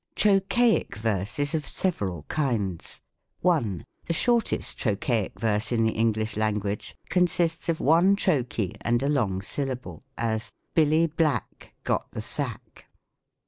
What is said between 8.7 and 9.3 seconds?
and a